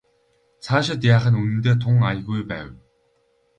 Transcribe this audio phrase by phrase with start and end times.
[0.63, 2.69] Цаашид яах нь үнэндээ тун аягүй байв.